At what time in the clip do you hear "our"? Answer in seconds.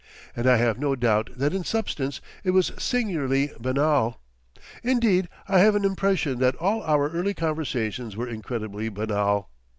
6.81-7.11